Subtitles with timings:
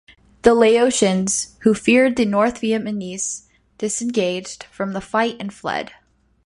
[0.41, 3.43] The Laotians, who feared the North Vietnamese,
[3.77, 5.91] disengaged from the fight and fled.